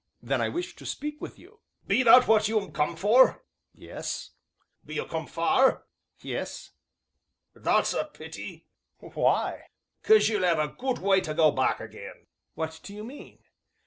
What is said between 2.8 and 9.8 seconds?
for?" "Yes." "Be you come far?" "Yes." "That's a pity." "Why?"